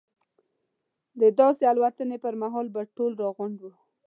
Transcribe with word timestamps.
د 1.19 1.21
داسې 1.39 1.63
الوتنې 1.71 2.17
پر 2.23 2.33
مهال 2.41 2.67
به 2.73 2.81
ټول 2.95 3.11
راغونډ 3.23 3.57
وو. 3.61 3.71